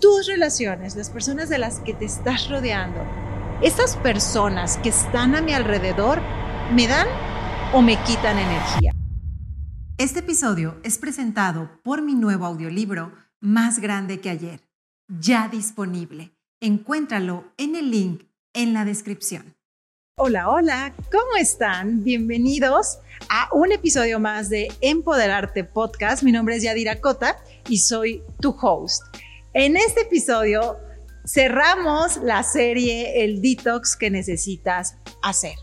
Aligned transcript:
tus 0.00 0.26
relaciones, 0.26 0.96
las 0.96 1.10
personas 1.10 1.48
de 1.48 1.58
las 1.58 1.80
que 1.80 1.92
te 1.92 2.06
estás 2.06 2.48
rodeando, 2.48 3.00
esas 3.62 3.96
personas 3.98 4.78
que 4.78 4.88
están 4.88 5.34
a 5.34 5.42
mi 5.42 5.52
alrededor, 5.52 6.20
me 6.74 6.88
dan 6.88 7.06
o 7.74 7.82
me 7.82 8.02
quitan 8.04 8.38
energía. 8.38 8.92
Este 9.98 10.20
episodio 10.20 10.80
es 10.82 10.96
presentado 10.96 11.70
por 11.84 12.00
mi 12.00 12.14
nuevo 12.14 12.46
audiolibro, 12.46 13.12
Más 13.40 13.78
Grande 13.78 14.20
que 14.20 14.30
ayer, 14.30 14.60
ya 15.08 15.48
disponible. 15.48 16.32
Encuéntralo 16.60 17.44
en 17.58 17.76
el 17.76 17.90
link 17.90 18.22
en 18.54 18.72
la 18.72 18.86
descripción. 18.86 19.54
Hola, 20.16 20.48
hola, 20.48 20.94
¿cómo 21.10 21.36
están? 21.38 22.02
Bienvenidos 22.02 22.98
a 23.28 23.48
un 23.52 23.72
episodio 23.72 24.18
más 24.18 24.48
de 24.48 24.72
Empoderarte 24.80 25.64
Podcast. 25.64 26.22
Mi 26.22 26.32
nombre 26.32 26.56
es 26.56 26.62
Yadira 26.62 27.00
Cota 27.00 27.36
y 27.68 27.78
soy 27.78 28.22
tu 28.40 28.50
host. 28.50 29.02
En 29.52 29.76
este 29.76 30.02
episodio 30.02 30.78
cerramos 31.26 32.18
la 32.18 32.44
serie 32.44 33.24
El 33.24 33.42
detox 33.42 33.96
que 33.96 34.08
necesitas 34.08 34.96
hacer. 35.22 35.54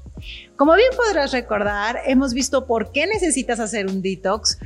Como 0.58 0.76
bien 0.76 0.90
podrás 0.98 1.32
recordar, 1.32 2.02
hemos 2.06 2.34
visto 2.34 2.68
por 2.68 2.92
qué 2.92 3.08
necesitas 3.08 3.62
hacer 3.62 3.86
un 3.86 4.02
detox, 4.02 4.60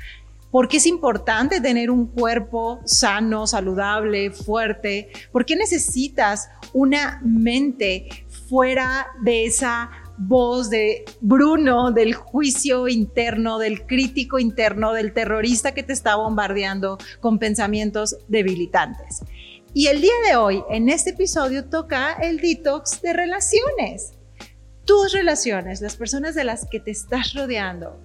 por 0.49 0.67
qué 0.67 0.77
es 0.77 0.87
importante 0.87 1.61
tener 1.61 1.91
un 1.91 2.07
cuerpo 2.07 2.81
sano, 2.85 3.45
saludable, 3.45 4.31
fuerte, 4.31 5.11
por 5.31 5.45
qué 5.45 5.55
necesitas 5.55 6.49
una 6.73 7.21
mente 7.23 8.25
fuera 8.49 9.05
de 9.21 9.45
esa 9.45 9.91
voz 10.27 10.69
de 10.69 11.03
Bruno, 11.19 11.91
del 11.91 12.13
juicio 12.13 12.87
interno, 12.87 13.57
del 13.57 13.85
crítico 13.85 14.39
interno, 14.39 14.93
del 14.93 15.13
terrorista 15.13 15.73
que 15.73 15.83
te 15.83 15.93
está 15.93 16.15
bombardeando 16.15 16.97
con 17.19 17.39
pensamientos 17.39 18.17
debilitantes. 18.27 19.23
Y 19.73 19.87
el 19.87 20.01
día 20.01 20.13
de 20.27 20.35
hoy, 20.35 20.63
en 20.69 20.89
este 20.89 21.11
episodio, 21.11 21.65
toca 21.65 22.13
el 22.13 22.39
detox 22.39 23.01
de 23.01 23.13
relaciones. 23.13 24.13
Tus 24.85 25.13
relaciones, 25.13 25.81
las 25.81 25.95
personas 25.95 26.35
de 26.35 26.43
las 26.43 26.67
que 26.69 26.79
te 26.79 26.91
estás 26.91 27.33
rodeando, 27.33 27.97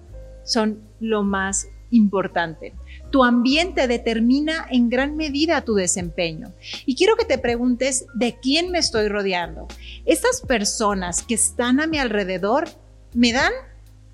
son 0.43 0.81
lo 0.99 1.23
más 1.23 1.67
importante. 1.91 2.73
Tu 3.09 3.23
ambiente 3.23 3.87
determina 3.87 4.67
en 4.69 4.89
gran 4.89 5.15
medida 5.15 5.61
tu 5.61 5.75
desempeño. 5.75 6.53
Y 6.85 6.95
quiero 6.95 7.15
que 7.15 7.25
te 7.25 7.37
preguntes 7.37 8.05
de 8.13 8.37
quién 8.41 8.71
me 8.71 8.79
estoy 8.79 9.07
rodeando. 9.07 9.67
¿Estas 10.05 10.41
personas 10.41 11.21
que 11.23 11.35
están 11.35 11.79
a 11.79 11.87
mi 11.87 11.97
alrededor 11.97 12.69
me 13.13 13.31
dan 13.31 13.53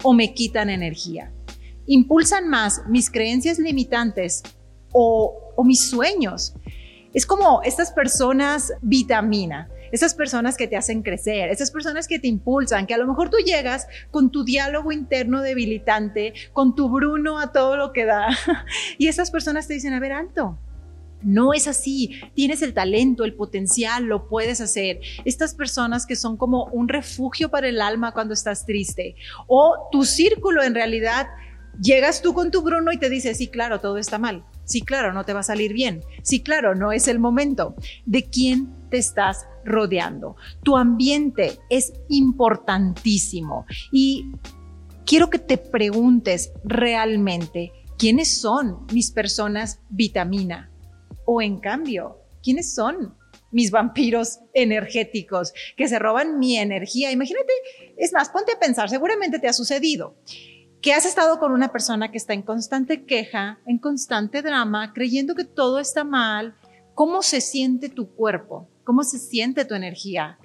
o 0.03 0.13
me 0.13 0.33
quitan 0.33 0.69
energía? 0.69 1.31
¿Impulsan 1.85 2.49
más 2.49 2.81
mis 2.87 3.09
creencias 3.09 3.59
limitantes 3.59 4.43
o, 4.91 5.53
mis 5.65 5.89
sueños? 5.89 6.53
Es 7.13 7.25
como 7.25 7.61
estas 7.63 7.91
personas 7.91 8.73
vitamina 8.81 9.69
esas 9.93 10.15
personas 10.15 10.57
que 10.57 10.67
te 10.67 10.75
hacen 10.75 11.03
crecer, 11.03 11.49
esas 11.51 11.69
personas 11.69 12.07
que 12.07 12.17
te 12.17 12.27
impulsan, 12.27 12.87
que 12.87 12.95
a 12.95 12.97
lo 12.97 13.05
mejor 13.05 13.29
tú 13.29 13.37
llegas 13.37 13.87
con 14.09 14.31
tu 14.31 14.43
diálogo 14.43 14.91
interno 14.91 15.43
debilitante, 15.43 16.33
con 16.51 16.73
tu 16.73 16.89
Bruno 16.89 17.39
a 17.39 17.51
todo 17.51 17.77
lo 17.77 17.93
que 17.93 18.05
da, 18.05 18.27
y 18.97 19.07
esas 19.07 19.29
personas 19.29 19.67
te 19.67 19.75
dicen, 19.75 19.93
a 19.93 19.99
ver, 19.99 20.11
alto, 20.11 20.57
no 21.21 21.53
es 21.53 21.67
así. 21.67 22.19
Tienes 22.33 22.63
el 22.63 22.73
talento, 22.73 23.23
el 23.23 23.35
potencial, 23.35 24.05
lo 24.05 24.27
puedes 24.27 24.61
hacer. 24.61 24.99
Estas 25.25 25.53
personas 25.53 26.07
que 26.07 26.15
son 26.15 26.37
como 26.37 26.65
un 26.65 26.89
refugio 26.89 27.49
para 27.49 27.69
el 27.69 27.79
alma 27.79 28.13
cuando 28.13 28.33
estás 28.33 28.65
triste. 28.65 29.15
O 29.47 29.87
tu 29.91 30.05
círculo 30.05 30.63
en 30.63 30.73
realidad, 30.73 31.27
llegas 31.79 32.21
tú 32.23 32.33
con 32.33 32.49
tu 32.51 32.61
Bruno 32.63 32.91
y 32.91 32.97
te 32.97 33.09
dice, 33.09 33.35
sí, 33.35 33.47
claro, 33.47 33.79
todo 33.79 33.99
está 33.99 34.17
mal. 34.17 34.43
Sí, 34.65 34.81
claro, 34.81 35.13
no 35.13 35.23
te 35.23 35.33
va 35.33 35.41
a 35.41 35.43
salir 35.43 35.71
bien. 35.71 36.01
Sí, 36.23 36.41
claro, 36.41 36.73
no 36.75 36.91
es 36.91 37.07
el 37.07 37.19
momento. 37.19 37.75
¿De 38.05 38.23
quién 38.23 38.73
te 38.89 38.97
estás 38.97 39.45
rodeando? 39.65 40.35
Tu 40.63 40.75
ambiente 40.77 41.59
es 41.69 41.93
importantísimo 42.09 43.65
y 43.91 44.31
quiero 45.05 45.29
que 45.29 45.39
te 45.39 45.57
preguntes 45.57 46.51
realmente, 46.63 47.71
¿quiénes 47.97 48.37
son 48.37 48.85
mis 48.93 49.11
personas 49.11 49.81
vitamina? 49.89 50.71
O 51.25 51.41
en 51.41 51.59
cambio, 51.59 52.19
¿quiénes 52.41 52.73
son 52.73 53.15
mis 53.51 53.71
vampiros 53.71 54.39
energéticos 54.53 55.53
que 55.77 55.87
se 55.87 55.99
roban 55.99 56.39
mi 56.39 56.57
energía? 56.57 57.11
Imagínate, 57.11 57.53
es 57.97 58.11
más, 58.13 58.29
ponte 58.29 58.51
a 58.51 58.59
pensar, 58.59 58.89
seguramente 58.89 59.39
te 59.39 59.47
ha 59.47 59.53
sucedido 59.53 60.15
que 60.83 60.91
has 60.91 61.05
estado 61.05 61.39
con 61.39 61.53
una 61.53 61.71
persona 61.71 62.11
que 62.11 62.17
está 62.17 62.33
en 62.33 62.41
constante 62.41 63.05
queja, 63.05 63.57
en 63.65 63.77
constante 63.77 64.41
drama, 64.41 64.91
creyendo 64.91 65.33
que 65.33 65.45
todo 65.45 65.79
está 65.79 66.03
mal, 66.03 66.57
¿cómo 66.93 67.21
se 67.21 67.39
siente 67.39 67.87
tu 67.87 68.13
cuerpo? 68.13 68.67
¿Cómo 68.83 69.03
se 69.03 69.17
siente 69.17 69.65
tu 69.65 69.75
energía? 69.75 70.39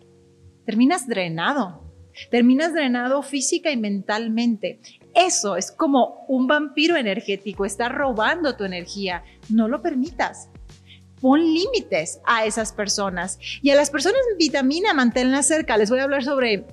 Terminas 0.65 1.09
drenado, 1.09 1.83
terminas 2.31 2.73
drenado 2.73 3.23
física 3.23 3.71
y 3.71 3.77
mentalmente. 3.77 4.81
Eso 5.15 5.57
es 5.57 5.73
como 5.73 6.25
un 6.29 6.47
vampiro 6.47 6.97
energético, 6.97 7.65
está 7.65 7.89
robando 7.89 8.57
tu 8.57 8.65
energía. 8.65 9.25
No 9.49 9.67
lo 9.67 9.83
permitas. 9.83 10.51
Pon 11.21 11.41
límites 11.41 12.21
a 12.27 12.45
esas 12.45 12.73
personas 12.73 13.41
y 13.61 13.71
a 13.71 13.75
las 13.75 13.91
personas 13.91 14.21
vitamina, 14.39 14.95
manténlas 14.95 15.49
cerca. 15.49 15.77
Les 15.77 15.91
voy 15.91 15.99
a 15.99 16.05
hablar 16.05 16.23
sobre 16.23 16.65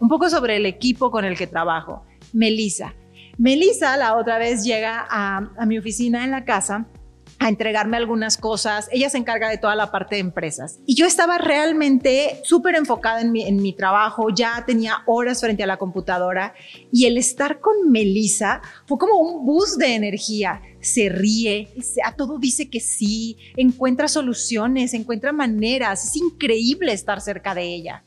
un 0.00 0.08
poco 0.08 0.28
sobre 0.28 0.56
el 0.56 0.66
equipo 0.66 1.10
con 1.12 1.24
el 1.24 1.36
que 1.36 1.46
trabajo. 1.46 2.04
Melissa. 2.32 2.94
Melissa 3.38 3.96
la 3.96 4.16
otra 4.16 4.38
vez 4.38 4.64
llega 4.64 5.06
a, 5.08 5.66
mi 5.66 5.78
oficina 5.78 6.24
en 6.24 6.30
la 6.30 6.44
casa 6.44 6.86
a 7.46 7.48
entregarme 7.48 7.96
algunas 7.96 8.36
cosas. 8.36 8.88
Ella 8.90 9.08
se 9.08 9.18
encarga 9.18 9.48
de 9.48 9.58
toda 9.58 9.76
la 9.76 9.92
parte 9.92 10.16
de 10.16 10.20
empresas. 10.20 10.80
Y 10.84 10.96
yo 10.96 11.06
estaba 11.06 11.38
realmente 11.38 12.40
súper 12.42 12.74
enfocada 12.74 13.20
en 13.20 13.30
mi, 13.30 13.44
en 13.44 13.62
mi 13.62 13.72
trabajo, 13.72 14.30
ya 14.30 14.64
tenía 14.66 15.04
horas 15.06 15.40
frente 15.40 15.62
a 15.62 15.66
la 15.66 15.76
computadora 15.76 16.54
y 16.90 17.06
el 17.06 17.16
estar 17.16 17.60
con 17.60 17.90
Melissa 17.90 18.62
fue 18.86 18.98
como 18.98 19.20
un 19.20 19.46
boost 19.46 19.78
de 19.78 19.94
energía. 19.94 20.60
Se 20.80 21.08
ríe, 21.08 21.68
a 22.04 22.16
todo 22.16 22.38
dice 22.38 22.68
que 22.68 22.80
sí, 22.80 23.36
encuentra 23.56 24.08
soluciones, 24.08 24.92
encuentra 24.92 25.32
maneras. 25.32 26.04
Es 26.04 26.16
increíble 26.16 26.92
estar 26.92 27.20
cerca 27.20 27.54
de 27.54 27.62
ella. 27.62 28.04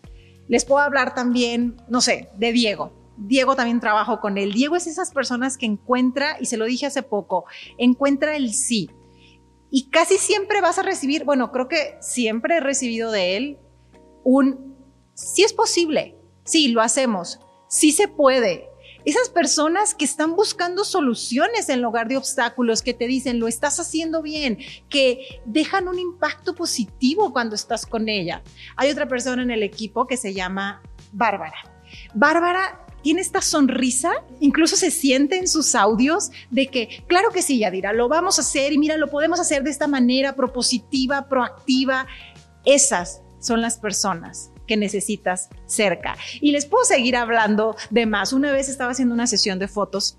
Les 0.49 0.65
puedo 0.65 0.81
hablar 0.81 1.15
también, 1.15 1.77
no 1.87 2.01
sé, 2.01 2.29
de 2.37 2.51
Diego. 2.51 2.91
Diego 3.17 3.55
también 3.55 3.79
trabajo 3.79 4.19
con 4.19 4.37
él. 4.37 4.53
Diego 4.53 4.75
es 4.75 4.87
esas 4.87 5.11
personas 5.11 5.57
que 5.57 5.65
encuentra, 5.65 6.37
y 6.39 6.45
se 6.45 6.57
lo 6.57 6.65
dije 6.65 6.85
hace 6.85 7.03
poco, 7.03 7.45
encuentra 7.77 8.35
el 8.35 8.53
sí. 8.53 8.89
Y 9.71 9.89
casi 9.89 10.17
siempre 10.17 10.61
vas 10.61 10.79
a 10.79 10.83
recibir, 10.83 11.25
bueno, 11.25 11.51
creo 11.51 11.67
que 11.67 11.97
siempre 12.01 12.57
he 12.57 12.59
recibido 12.59 13.11
de 13.11 13.37
él 13.37 13.57
un, 14.23 14.75
sí 15.13 15.43
es 15.43 15.53
posible, 15.53 16.15
sí, 16.43 16.69
lo 16.69 16.81
hacemos, 16.81 17.39
sí 17.67 17.91
se 17.91 18.07
puede. 18.07 18.69
Esas 19.05 19.29
personas 19.29 19.95
que 19.95 20.05
están 20.05 20.35
buscando 20.35 20.83
soluciones 20.83 21.69
en 21.69 21.81
lugar 21.81 22.07
de 22.07 22.17
obstáculos, 22.17 22.81
que 22.81 22.93
te 22.93 23.07
dicen, 23.07 23.39
lo 23.39 23.47
estás 23.47 23.79
haciendo 23.79 24.21
bien, 24.21 24.59
que 24.89 25.41
dejan 25.45 25.87
un 25.87 25.97
impacto 25.97 26.53
positivo 26.53 27.31
cuando 27.31 27.55
estás 27.55 27.85
con 27.85 28.09
ella. 28.09 28.43
Hay 28.75 28.91
otra 28.91 29.07
persona 29.07 29.41
en 29.41 29.51
el 29.51 29.63
equipo 29.63 30.05
que 30.05 30.17
se 30.17 30.33
llama 30.33 30.81
Bárbara. 31.13 31.57
Bárbara 32.13 32.85
tiene 33.01 33.21
esta 33.21 33.41
sonrisa, 33.41 34.11
incluso 34.39 34.75
se 34.75 34.91
siente 34.91 35.37
en 35.37 35.47
sus 35.47 35.75
audios 35.75 36.31
de 36.49 36.67
que, 36.67 37.03
claro 37.07 37.29
que 37.31 37.41
sí, 37.41 37.59
Yadira, 37.59 37.93
lo 37.93 38.09
vamos 38.09 38.37
a 38.37 38.41
hacer 38.41 38.73
y 38.73 38.77
mira, 38.77 38.97
lo 38.97 39.09
podemos 39.09 39.39
hacer 39.39 39.63
de 39.63 39.69
esta 39.69 39.87
manera 39.87 40.35
propositiva, 40.35 41.27
proactiva. 41.27 42.07
Esas 42.65 43.21
son 43.39 43.61
las 43.61 43.77
personas 43.77 44.51
que 44.67 44.77
necesitas 44.77 45.49
cerca. 45.65 46.15
Y 46.41 46.51
les 46.51 46.65
puedo 46.65 46.83
seguir 46.83 47.15
hablando 47.15 47.75
de 47.89 48.05
más. 48.05 48.33
Una 48.33 48.51
vez 48.51 48.69
estaba 48.69 48.91
haciendo 48.91 49.15
una 49.15 49.27
sesión 49.27 49.59
de 49.59 49.67
fotos 49.67 50.17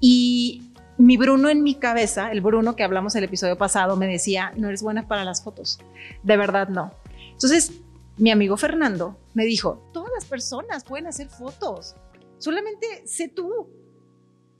y 0.00 0.62
mi 0.96 1.16
Bruno 1.16 1.48
en 1.48 1.62
mi 1.62 1.74
cabeza, 1.74 2.30
el 2.30 2.40
Bruno 2.40 2.76
que 2.76 2.84
hablamos 2.84 3.14
el 3.16 3.24
episodio 3.24 3.56
pasado, 3.56 3.96
me 3.96 4.06
decía, 4.06 4.52
no 4.56 4.68
eres 4.68 4.82
buena 4.82 5.08
para 5.08 5.24
las 5.24 5.42
fotos. 5.42 5.78
De 6.22 6.36
verdad 6.36 6.68
no. 6.68 6.92
Entonces 7.32 7.72
mi 8.20 8.30
amigo 8.30 8.56
Fernando 8.58 9.16
me 9.32 9.44
dijo, 9.44 9.82
las 10.14 10.24
personas 10.24 10.84
pueden 10.84 11.06
hacer 11.06 11.28
fotos, 11.28 11.96
solamente 12.38 13.06
sé 13.06 13.28
tú. 13.28 13.68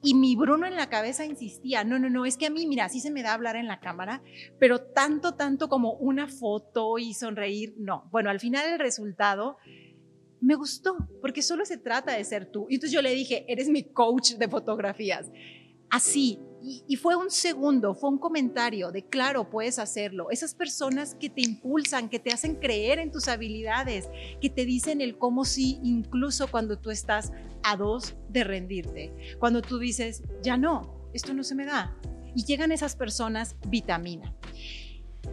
Y 0.02 0.14
mi 0.14 0.35
Bruno 0.35 0.67
en 0.67 0.76
la 0.76 0.88
cabeza 0.88 1.26
insistía, 1.26 1.85
no, 1.85 1.99
no, 1.99 2.08
no, 2.08 2.25
es 2.25 2.38
que 2.38 2.47
a 2.47 2.50
mí, 2.50 2.67
mira, 2.67 2.88
sí 2.88 3.00
se 3.00 3.11
me 3.11 3.23
da 3.23 3.35
hablar 3.35 3.56
en 3.56 3.67
la 3.67 3.81
cámara, 3.81 4.23
pero 4.58 4.81
tanto, 4.81 5.35
tanto 5.35 5.69
como 5.69 5.93
una 5.93 6.26
foto 6.26 6.97
y 6.97 7.12
sonreír, 7.12 7.75
no. 7.76 8.08
Bueno, 8.11 8.31
al 8.31 8.41
final 8.41 8.67
el 8.73 8.79
resultado 8.79 9.58
me 10.41 10.55
gustó, 10.55 10.97
porque 11.20 11.43
solo 11.43 11.67
se 11.67 11.76
trata 11.76 12.17
de 12.17 12.25
ser 12.25 12.47
tú. 12.47 12.67
Y 12.70 12.76
entonces 12.76 12.94
yo 12.94 13.02
le 13.02 13.11
dije, 13.11 13.44
eres 13.47 13.69
mi 13.69 13.93
coach 13.93 14.37
de 14.37 14.49
fotografías. 14.49 15.31
Así, 15.90 16.38
y, 16.62 16.96
fue 16.96 17.16
un 17.16 17.31
segundo, 17.31 17.94
fue 17.94 18.10
un 18.10 18.19
comentario 18.19 18.92
de, 18.92 19.04
claro, 19.04 19.48
puedes 19.48 19.78
hacerlo. 19.78 20.31
Esas 20.31 20.54
personas 20.54 21.14
que 21.14 21.31
te 21.31 21.40
impulsan, 21.40 22.10
que 22.10 22.19
te 22.19 22.32
hacen 22.32 22.56
creer 22.56 22.98
en 22.98 23.10
tus 23.10 23.28
habilidades, 23.28 24.10
que 24.40 24.50
te 24.50 24.66
dicen 24.66 25.00
el 25.00 25.16
cómo 25.16 25.44
sí, 25.44 25.81
incluso 25.82 26.50
cuando 26.50 26.78
tú 26.78 26.90
estás 26.90 27.32
a 27.62 27.76
dos 27.76 28.14
de 28.28 28.44
rendirte. 28.44 29.37
Cuando 29.38 29.62
tú 29.62 29.78
dices, 29.78 30.22
ya 30.42 30.58
no, 30.58 31.08
esto 31.14 31.32
no 31.32 31.44
se 31.44 31.54
me 31.54 31.64
da. 31.64 31.96
Y 32.34 32.44
llegan 32.44 32.72
esas 32.72 32.94
personas 32.94 33.56
vitamina. 33.69 34.34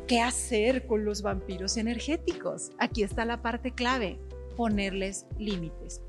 ¿Qué 0.08 0.22
hacer 0.22 0.88
con 0.88 1.04
los 1.04 1.22
vampiros 1.22 1.76
energéticos? 1.76 2.72
Aquí 2.80 3.04
está 3.04 3.26
la 3.26 3.42
parte 3.42 3.72
clave, 3.72 4.20
ponerles 4.56 5.26
límites. 5.38 6.02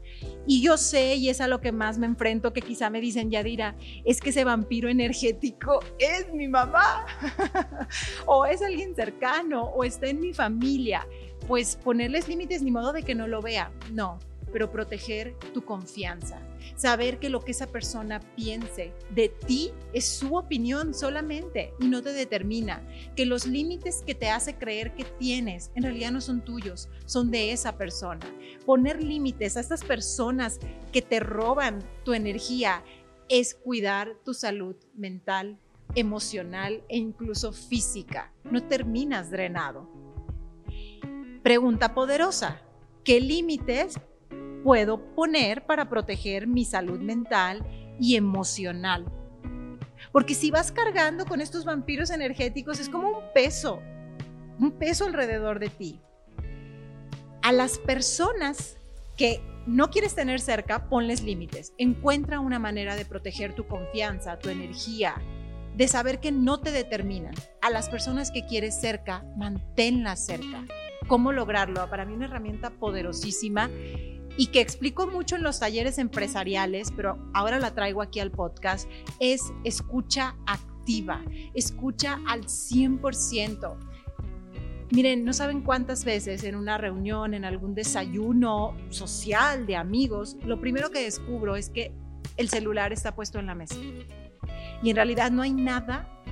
Y 0.46 0.62
yo 0.62 0.76
sé, 0.76 1.16
y 1.16 1.28
es 1.28 1.40
a 1.40 1.48
lo 1.48 1.60
que 1.60 1.72
más 1.72 1.98
me 1.98 2.06
enfrento, 2.06 2.52
que 2.52 2.62
quizá 2.62 2.88
me 2.88 3.00
dicen, 3.00 3.30
Yadira, 3.30 3.76
es 4.04 4.20
que 4.20 4.30
ese 4.30 4.44
vampiro 4.44 4.88
energético 4.88 5.80
es 5.98 6.32
mi 6.32 6.48
mamá, 6.48 7.06
o 8.26 8.46
es 8.46 8.62
alguien 8.62 8.94
cercano, 8.94 9.64
o 9.64 9.84
está 9.84 10.06
en 10.06 10.20
mi 10.20 10.32
familia. 10.32 11.06
Pues 11.46 11.76
ponerles 11.76 12.28
límites 12.28 12.62
ni 12.62 12.70
modo 12.70 12.92
de 12.92 13.02
que 13.02 13.14
no 13.14 13.26
lo 13.26 13.42
vea. 13.42 13.70
No, 13.92 14.18
pero 14.48 14.70
proteger 14.70 15.34
tu 15.52 15.64
confianza. 15.64 16.40
Saber 16.76 17.18
que 17.18 17.30
lo 17.30 17.44
que 17.44 17.52
esa 17.52 17.66
persona 17.66 18.20
piense 18.36 18.92
de 19.14 19.28
ti 19.28 19.72
es 19.92 20.06
su 20.06 20.36
opinión 20.36 20.94
solamente 20.94 21.72
y 21.80 21.88
no 21.88 22.02
te 22.02 22.12
determina. 22.12 22.86
Que 23.16 23.26
los 23.26 23.46
límites 23.46 24.02
que 24.06 24.14
te 24.14 24.28
hace 24.28 24.56
creer 24.56 24.94
que 24.94 25.04
tienes 25.04 25.70
en 25.74 25.82
realidad 25.82 26.12
no 26.12 26.20
son 26.20 26.44
tuyos, 26.44 26.88
son 27.06 27.30
de 27.30 27.52
esa 27.52 27.76
persona. 27.76 28.26
Poner 28.64 29.02
límites 29.02 29.56
a 29.56 29.60
estas 29.60 29.84
personas 29.84 30.58
que 30.92 31.02
te 31.02 31.20
roban 31.20 31.78
tu 32.04 32.14
energía 32.14 32.82
es 33.28 33.54
cuidar 33.54 34.16
tu 34.24 34.34
salud 34.34 34.76
mental, 34.94 35.58
emocional 35.94 36.82
e 36.88 36.96
incluso 36.96 37.52
física. 37.52 38.32
No 38.44 38.62
terminas 38.62 39.30
drenado. 39.30 39.88
Pregunta 41.42 41.94
poderosa. 41.94 42.60
¿Qué 43.04 43.20
límites 43.20 43.98
puedo 44.62 45.14
poner 45.14 45.64
para 45.66 45.88
proteger 45.88 46.46
mi 46.46 46.64
salud 46.64 47.00
mental 47.00 47.64
y 48.00 48.16
emocional. 48.16 49.04
Porque 50.12 50.34
si 50.34 50.50
vas 50.50 50.72
cargando 50.72 51.26
con 51.26 51.40
estos 51.40 51.64
vampiros 51.64 52.10
energéticos 52.10 52.80
es 52.80 52.88
como 52.88 53.08
un 53.08 53.24
peso, 53.34 53.80
un 54.58 54.72
peso 54.72 55.04
alrededor 55.04 55.58
de 55.58 55.68
ti. 55.68 56.00
A 57.42 57.52
las 57.52 57.78
personas 57.78 58.76
que 59.16 59.40
no 59.66 59.90
quieres 59.90 60.14
tener 60.14 60.40
cerca, 60.40 60.88
ponles 60.88 61.22
límites. 61.22 61.74
Encuentra 61.76 62.40
una 62.40 62.58
manera 62.58 62.96
de 62.96 63.04
proteger 63.04 63.54
tu 63.54 63.66
confianza, 63.66 64.38
tu 64.38 64.48
energía, 64.48 65.14
de 65.76 65.88
saber 65.88 66.20
que 66.20 66.32
no 66.32 66.60
te 66.60 66.72
determinan. 66.72 67.34
A 67.60 67.70
las 67.70 67.88
personas 67.88 68.30
que 68.30 68.46
quieres 68.46 68.80
cerca, 68.80 69.24
manténlas 69.36 70.24
cerca. 70.24 70.64
¿Cómo 71.06 71.32
lograrlo? 71.32 71.88
Para 71.90 72.04
mí 72.04 72.14
una 72.14 72.26
herramienta 72.26 72.70
poderosísima 72.70 73.70
y 74.38 74.46
que 74.46 74.60
explico 74.60 75.08
mucho 75.08 75.34
en 75.34 75.42
los 75.42 75.58
talleres 75.58 75.98
empresariales, 75.98 76.92
pero 76.94 77.18
ahora 77.34 77.58
la 77.58 77.74
traigo 77.74 78.00
aquí 78.00 78.20
al 78.20 78.30
podcast, 78.30 78.88
es 79.18 79.52
escucha 79.64 80.36
activa, 80.46 81.22
escucha 81.54 82.20
al 82.28 82.44
100%. 82.44 83.76
Miren, 84.92 85.24
no 85.24 85.32
saben 85.32 85.60
cuántas 85.60 86.04
veces 86.04 86.44
en 86.44 86.54
una 86.54 86.78
reunión, 86.78 87.34
en 87.34 87.44
algún 87.44 87.74
desayuno 87.74 88.76
social 88.90 89.66
de 89.66 89.74
amigos, 89.74 90.36
lo 90.44 90.60
primero 90.60 90.90
que 90.90 91.02
descubro 91.02 91.56
es 91.56 91.68
que 91.68 91.92
el 92.36 92.48
celular 92.48 92.92
está 92.92 93.16
puesto 93.16 93.40
en 93.40 93.46
la 93.46 93.56
mesa. 93.56 93.74
Y 94.84 94.90
en 94.90 94.96
realidad 94.96 95.32
no 95.32 95.42
hay 95.42 95.52
nada 95.52 96.22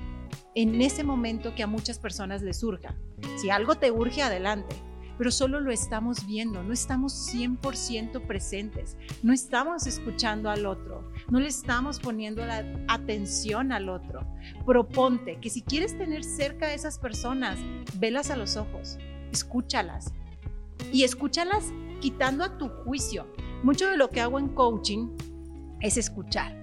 en 0.55 0.81
ese 0.81 1.03
momento 1.03 1.57
que 1.57 1.65
a 1.65 1.67
muchas 1.67 1.99
personas 1.99 2.41
les 2.41 2.61
surja. 2.61 2.95
Si 3.37 3.51
algo 3.51 3.75
te 3.75 3.91
urge, 3.91 4.23
adelante 4.23 4.77
pero 5.19 5.31
solo 5.31 5.61
lo 5.61 5.71
estamos 5.71 6.27
viendo, 6.27 6.63
no 6.63 6.73
estamos 6.73 7.33
100% 7.33 8.27
presentes, 8.27 8.97
no 9.23 9.33
estamos 9.33 9.87
escuchando 9.87 10.51
al 10.51 10.67
otro, 10.67 11.11
no 11.31 11.41
le 11.41 11.49
estamos 11.49 12.01
poniendo 12.01 12.45
la 12.45 12.65
atención 12.89 13.73
al 13.73 13.89
otro. 13.89 14.21
Proponte 14.65 15.39
que 15.41 15.51
si 15.51 15.63
quieres 15.63 15.97
tener 15.97 16.25
cerca 16.25 16.67
a 16.67 16.75
esas 16.75 16.99
personas, 16.99 17.59
velas 17.99 18.31
a 18.31 18.37
los 18.37 18.57
ojos, 18.57 18.99
escúchalas 19.33 20.13
y 20.93 21.05
escúchalas 21.05 21.73
quitando 22.01 22.45
a 22.45 22.59
tu 22.59 22.69
juicio. 22.69 23.27
Mucho 23.63 23.89
de 23.89 23.97
lo 23.97 24.11
que 24.11 24.21
hago 24.21 24.39
en 24.39 24.49
coaching 24.49 25.09
es 25.81 25.97
escuchar. 25.97 26.63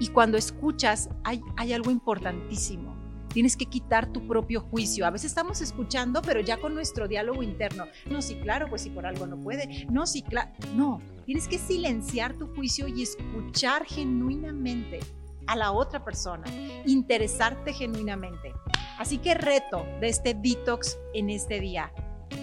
Y 0.00 0.08
cuando 0.08 0.36
escuchas 0.36 1.08
hay, 1.24 1.40
hay 1.56 1.72
algo 1.72 1.90
importantísimo 1.90 3.01
Tienes 3.32 3.56
que 3.56 3.66
quitar 3.66 4.12
tu 4.12 4.26
propio 4.26 4.60
juicio. 4.60 5.06
A 5.06 5.10
veces 5.10 5.30
estamos 5.30 5.60
escuchando, 5.60 6.22
pero 6.22 6.40
ya 6.40 6.58
con 6.58 6.74
nuestro 6.74 7.08
diálogo 7.08 7.42
interno. 7.42 7.86
No, 8.10 8.20
sí, 8.22 8.36
claro, 8.36 8.68
pues 8.68 8.82
si 8.82 8.90
por 8.90 9.06
algo 9.06 9.26
no 9.26 9.38
puede. 9.40 9.86
No, 9.90 10.06
sí, 10.06 10.22
claro. 10.22 10.50
No, 10.74 11.00
tienes 11.24 11.48
que 11.48 11.58
silenciar 11.58 12.34
tu 12.34 12.46
juicio 12.54 12.88
y 12.88 13.02
escuchar 13.02 13.84
genuinamente 13.86 15.00
a 15.46 15.56
la 15.56 15.72
otra 15.72 16.04
persona, 16.04 16.44
interesarte 16.86 17.72
genuinamente. 17.72 18.54
Así 18.98 19.18
que 19.18 19.34
reto 19.34 19.84
de 20.00 20.08
este 20.08 20.34
detox 20.34 20.98
en 21.14 21.30
este 21.30 21.60
día. 21.60 21.92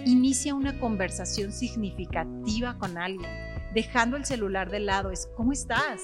Inicia 0.04 0.54
una 0.54 0.78
conversación 0.78 1.52
significativa 1.52 2.76
con 2.78 2.98
alguien, 2.98 3.30
dejando 3.74 4.16
el 4.16 4.24
celular 4.24 4.70
de 4.70 4.80
lado. 4.80 5.10
Es, 5.10 5.28
¿cómo 5.36 5.52
estás? 5.52 6.02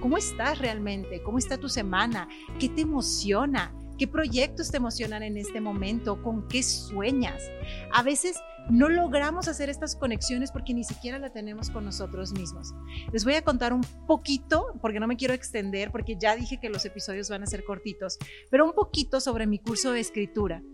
¿Cómo 0.00 0.16
estás 0.16 0.58
realmente? 0.58 1.22
¿Cómo 1.22 1.38
está 1.38 1.58
tu 1.58 1.68
semana? 1.68 2.28
¿Qué 2.58 2.68
te 2.68 2.82
emociona? 2.82 3.72
¿Qué 4.02 4.08
proyectos 4.08 4.72
te 4.72 4.78
emocionan 4.78 5.22
en 5.22 5.36
este 5.36 5.60
momento? 5.60 6.20
¿Con 6.24 6.48
qué 6.48 6.64
sueñas? 6.64 7.40
A 7.92 8.02
veces 8.02 8.36
no 8.68 8.88
logramos 8.88 9.46
hacer 9.46 9.70
estas 9.70 9.94
conexiones 9.94 10.50
porque 10.50 10.74
ni 10.74 10.82
siquiera 10.82 11.20
la 11.20 11.30
tenemos 11.30 11.70
con 11.70 11.84
nosotros 11.84 12.32
mismos. 12.32 12.74
Les 13.12 13.24
voy 13.24 13.34
a 13.34 13.44
contar 13.44 13.72
un 13.72 13.82
poquito, 14.08 14.74
porque 14.80 14.98
no 14.98 15.06
me 15.06 15.16
quiero 15.16 15.34
extender, 15.34 15.92
porque 15.92 16.16
ya 16.20 16.34
dije 16.34 16.58
que 16.60 16.68
los 16.68 16.84
episodios 16.84 17.30
van 17.30 17.44
a 17.44 17.46
ser 17.46 17.62
cortitos, 17.62 18.18
pero 18.50 18.64
un 18.64 18.72
poquito 18.72 19.20
sobre 19.20 19.46
mi 19.46 19.60
curso 19.60 19.92
de 19.92 20.00
escritura. 20.00 20.64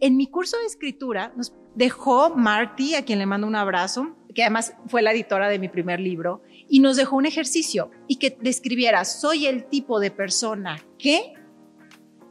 En 0.00 0.18
mi 0.18 0.26
curso 0.26 0.58
de 0.58 0.66
escritura 0.66 1.32
nos 1.38 1.54
dejó 1.74 2.36
Marty, 2.36 2.96
a 2.96 3.06
quien 3.06 3.18
le 3.18 3.24
mando 3.24 3.46
un 3.46 3.56
abrazo, 3.56 4.14
que 4.34 4.42
además 4.42 4.74
fue 4.88 5.00
la 5.00 5.12
editora 5.12 5.48
de 5.48 5.58
mi 5.58 5.70
primer 5.70 6.00
libro, 6.00 6.42
y 6.68 6.80
nos 6.80 6.98
dejó 6.98 7.16
un 7.16 7.24
ejercicio 7.24 7.90
y 8.08 8.16
que 8.16 8.36
describiera, 8.42 9.06
soy 9.06 9.46
el 9.46 9.70
tipo 9.70 10.00
de 10.00 10.10
persona 10.10 10.76
que 10.98 11.32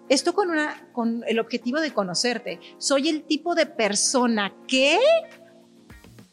esto 0.09 0.33
con, 0.33 0.49
una, 0.49 0.87
con 0.91 1.23
el 1.27 1.39
objetivo 1.39 1.79
de 1.79 1.91
conocerte. 1.91 2.59
Soy 2.77 3.09
el 3.09 3.23
tipo 3.23 3.55
de 3.55 3.65
persona 3.65 4.53
que... 4.67 4.99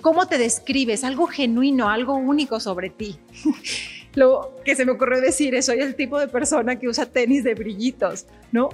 ¿Cómo 0.03 0.27
te 0.27 0.39
describes? 0.39 1.05
Algo 1.05 1.27
genuino, 1.27 1.91
algo 1.91 2.15
único 2.15 2.59
sobre 2.59 2.89
ti. 2.89 3.19
Lo 4.15 4.57
que 4.65 4.75
se 4.75 4.85
me 4.85 4.93
ocurrió 4.93 5.21
decir 5.21 5.55
es, 5.55 5.67
soy 5.67 5.81
el 5.81 5.95
tipo 5.95 6.19
de 6.19 6.27
persona 6.27 6.79
que 6.79 6.89
usa 6.89 7.07
tenis 7.07 7.45
de 7.45 7.55
brillitos, 7.55 8.27
¿no? 8.51 8.71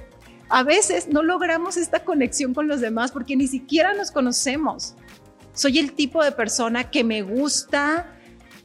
A 0.48 0.62
veces 0.62 1.08
no 1.08 1.22
logramos 1.22 1.76
esta 1.76 2.04
conexión 2.04 2.54
con 2.54 2.68
los 2.68 2.80
demás 2.80 3.10
porque 3.10 3.36
ni 3.36 3.48
siquiera 3.48 3.92
nos 3.92 4.10
conocemos. 4.10 4.94
Soy 5.52 5.78
el 5.78 5.92
tipo 5.92 6.22
de 6.22 6.32
persona 6.32 6.90
que 6.90 7.02
me 7.02 7.22
gusta 7.22 8.15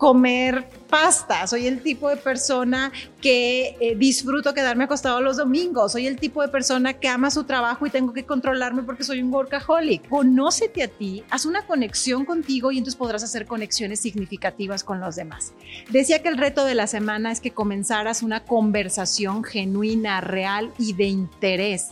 comer 0.02 0.68
pasta, 0.90 1.46
soy 1.46 1.68
el 1.68 1.84
tipo 1.84 2.10
de 2.10 2.18
persona 2.18 2.92
que 3.22 3.78
eh, 3.80 3.96
disfruto 3.96 4.52
quedarme 4.52 4.86
acostado 4.86 5.22
los 5.22 5.38
domingos, 5.38 5.92
soy 5.92 6.08
el 6.08 6.18
tipo 6.18 6.42
de 6.42 6.48
persona 6.48 6.94
que 6.94 7.08
ama 7.08 7.30
su 7.30 7.44
trabajo 7.44 7.86
y 7.86 7.92
tengo 7.92 8.12
que 8.12 8.26
controlarme 8.26 8.82
porque 8.82 9.04
soy 9.04 9.22
un 9.22 9.32
workaholic. 9.32 10.10
Conócete 10.10 10.82
a 10.82 10.88
ti, 10.88 11.24
haz 11.30 11.46
una 11.46 11.68
conexión 11.68 12.26
contigo 12.26 12.72
y 12.72 12.80
entonces 12.80 12.98
podrás 12.98 13.22
hacer 13.22 13.46
conexiones 13.46 14.00
significativas 14.00 14.84
con 14.84 15.00
los 15.00 15.18
demás. 15.18 15.54
Decía 15.92 16.24
que 16.24 16.30
el 16.30 16.40
reto 16.40 16.66
de 16.66 16.74
la 16.74 16.88
semana 16.88 17.32
es 17.32 17.40
que 17.40 17.52
comenzaras 17.52 18.24
una 18.24 18.44
conversación 18.44 19.44
genuina, 19.44 20.20
real 20.20 20.74
y 20.80 20.94
de 20.94 21.06
interés, 21.06 21.90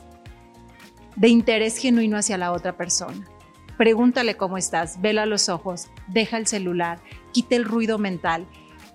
de 1.15 1.27
interés 1.27 1.77
genuino 1.77 2.17
hacia 2.17 2.39
la 2.39 2.53
otra 2.53 2.75
persona. 2.75 3.23
Pregúntale 3.79 4.35
cómo 4.35 4.57
estás, 4.57 4.99
vela 4.99 5.25
los 5.25 5.47
ojos, 5.47 5.87
deja 6.07 6.37
el 6.37 6.47
celular, 6.47 6.99
quita 7.31 7.55
el 7.55 7.63
ruido 7.63 7.97
mental 7.97 8.45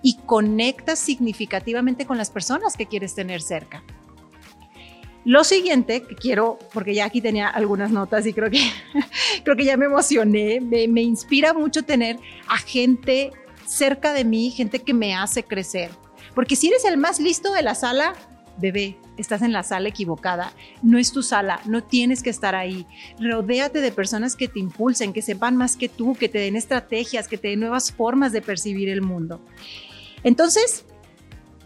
y 0.03 0.17
conecta 0.27 0.95
significativamente 0.95 2.05
con 2.05 2.19
las 2.19 2.29
personas 2.29 2.77
que 2.77 2.85
quieres 2.85 3.15
tener 3.15 3.41
cerca. 3.41 3.83
Lo 5.23 5.43
siguiente 5.43 6.03
que 6.03 6.13
quiero, 6.13 6.59
porque 6.71 6.93
ya 6.93 7.05
aquí 7.05 7.19
tenía 7.19 7.47
algunas 7.47 7.89
notas 7.89 8.27
y 8.27 8.33
creo 8.33 8.51
que, 8.51 8.61
creo 9.43 9.55
que 9.55 9.65
ya 9.65 9.75
me 9.75 9.87
emocioné, 9.87 10.61
me, 10.61 10.87
me 10.87 11.01
inspira 11.01 11.51
mucho 11.51 11.81
tener 11.81 12.19
a 12.45 12.57
gente 12.59 13.31
cerca 13.65 14.13
de 14.13 14.23
mí, 14.23 14.51
gente 14.51 14.83
que 14.83 14.93
me 14.93 15.15
hace 15.15 15.41
crecer. 15.41 15.89
Porque 16.35 16.55
si 16.55 16.67
eres 16.67 16.85
el 16.85 16.97
más 16.97 17.19
listo 17.19 17.51
de 17.53 17.63
la 17.63 17.73
sala, 17.73 18.13
bebé, 18.57 18.97
estás 19.17 19.41
en 19.41 19.51
la 19.51 19.63
sala 19.63 19.89
equivocada, 19.89 20.53
no 20.81 20.97
es 20.97 21.11
tu 21.11 21.23
sala, 21.23 21.59
no 21.65 21.83
tienes 21.83 22.23
que 22.23 22.29
estar 22.29 22.55
ahí. 22.55 22.85
Rodéate 23.19 23.81
de 23.81 23.91
personas 23.91 24.35
que 24.35 24.47
te 24.47 24.59
impulsen, 24.59 25.13
que 25.13 25.21
sepan 25.21 25.55
más 25.55 25.75
que 25.75 25.89
tú, 25.89 26.15
que 26.15 26.29
te 26.29 26.39
den 26.39 26.55
estrategias, 26.55 27.27
que 27.27 27.37
te 27.37 27.49
den 27.49 27.59
nuevas 27.59 27.91
formas 27.91 28.31
de 28.31 28.41
percibir 28.41 28.89
el 28.89 29.01
mundo. 29.01 29.41
Entonces, 30.23 30.85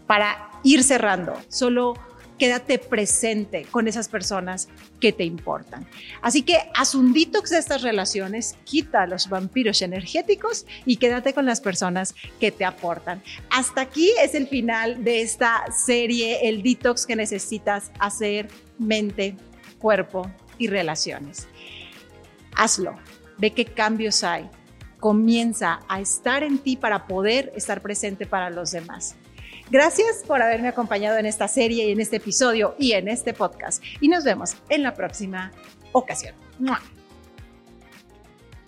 para 0.06 0.50
ir 0.62 0.82
cerrando, 0.82 1.34
solo 1.48 1.94
quédate 2.40 2.78
presente 2.78 3.66
con 3.70 3.86
esas 3.86 4.08
personas 4.08 4.68
que 4.98 5.12
te 5.12 5.24
importan. 5.24 5.86
Así 6.22 6.42
que 6.42 6.56
haz 6.74 6.94
un 6.94 7.12
detox 7.12 7.50
de 7.50 7.58
estas 7.58 7.82
relaciones, 7.82 8.56
quita 8.64 9.06
los 9.06 9.28
vampiros 9.28 9.82
energéticos 9.82 10.64
y 10.86 10.96
quédate 10.96 11.34
con 11.34 11.44
las 11.44 11.60
personas 11.60 12.14
que 12.40 12.50
te 12.50 12.64
aportan. 12.64 13.22
Hasta 13.50 13.82
aquí 13.82 14.10
es 14.22 14.34
el 14.34 14.48
final 14.48 15.04
de 15.04 15.20
esta 15.20 15.64
serie, 15.70 16.48
el 16.48 16.62
detox 16.62 17.04
que 17.04 17.14
necesitas 17.14 17.92
hacer 17.98 18.48
mente, 18.78 19.36
cuerpo 19.78 20.30
y 20.56 20.68
relaciones. 20.68 21.46
Hazlo, 22.56 22.96
ve 23.36 23.50
qué 23.50 23.66
cambios 23.66 24.24
hay, 24.24 24.48
comienza 24.98 25.80
a 25.88 26.00
estar 26.00 26.42
en 26.42 26.58
ti 26.58 26.76
para 26.76 27.06
poder 27.06 27.52
estar 27.54 27.82
presente 27.82 28.24
para 28.24 28.48
los 28.48 28.70
demás. 28.70 29.16
Gracias 29.70 30.24
por 30.26 30.42
haberme 30.42 30.66
acompañado 30.66 31.16
en 31.16 31.26
esta 31.26 31.46
serie 31.46 31.86
y 31.86 31.92
en 31.92 32.00
este 32.00 32.16
episodio 32.16 32.74
y 32.76 32.92
en 32.92 33.06
este 33.06 33.32
podcast. 33.32 33.80
Y 34.00 34.08
nos 34.08 34.24
vemos 34.24 34.56
en 34.68 34.82
la 34.82 34.94
próxima 34.94 35.52
ocasión. 35.92 36.34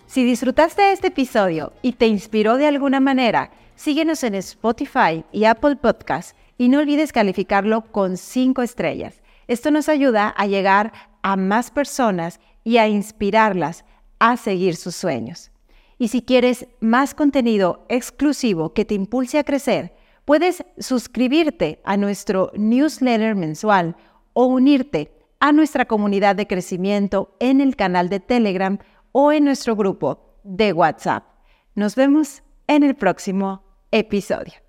Si 0.07 0.23
disfrutaste 0.23 0.93
este 0.93 1.07
episodio 1.07 1.73
y 1.81 1.91
te 1.91 2.07
inspiró 2.07 2.55
de 2.55 2.67
alguna 2.67 3.01
manera, 3.01 3.51
síguenos 3.75 4.23
en 4.23 4.35
Spotify 4.35 5.25
y 5.33 5.43
Apple 5.43 5.75
Podcasts 5.75 6.35
y 6.57 6.69
no 6.69 6.79
olvides 6.79 7.11
calificarlo 7.11 7.81
con 7.91 8.15
5 8.15 8.61
estrellas. 8.61 9.21
Esto 9.49 9.71
nos 9.71 9.89
ayuda 9.89 10.29
a 10.29 10.47
llegar 10.47 10.93
a 11.21 11.35
más 11.35 11.69
personas 11.69 12.39
y 12.63 12.77
a 12.77 12.87
inspirarlas 12.87 13.83
a 14.19 14.37
seguir 14.37 14.77
sus 14.77 14.95
sueños. 14.95 15.51
Y 15.97 16.07
si 16.07 16.21
quieres 16.21 16.65
más 16.79 17.13
contenido 17.13 17.85
exclusivo 17.89 18.73
que 18.73 18.85
te 18.85 18.93
impulse 18.93 19.37
a 19.37 19.43
crecer, 19.43 19.93
puedes 20.25 20.63
suscribirte 20.77 21.81
a 21.83 21.97
nuestro 21.97 22.51
newsletter 22.55 23.35
mensual 23.35 23.95
o 24.33 24.45
unirte 24.45 25.11
a 25.39 25.51
nuestra 25.51 25.85
comunidad 25.85 26.35
de 26.35 26.47
crecimiento 26.47 27.35
en 27.39 27.59
el 27.61 27.75
canal 27.75 28.09
de 28.09 28.19
Telegram 28.19 28.79
o 29.11 29.31
en 29.31 29.45
nuestro 29.45 29.75
grupo 29.75 30.39
de 30.43 30.73
WhatsApp. 30.73 31.25
Nos 31.75 31.95
vemos 31.95 32.43
en 32.67 32.83
el 32.83 32.95
próximo 32.95 33.63
episodio. 33.91 34.62